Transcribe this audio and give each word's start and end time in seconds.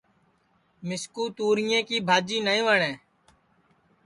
مِسکُو 0.87 1.23
توریں 1.35 1.81
کی 1.87 1.97
بھاجی 2.07 2.37
نائی 2.45 2.61
وٹؔیں 2.67 2.97